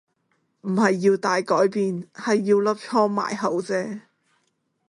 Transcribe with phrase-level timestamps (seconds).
[0.61, 4.01] 唔係要大改變係要粒瘡埋口啫